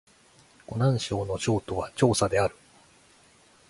[0.65, 2.55] 湖南省の省都は長沙である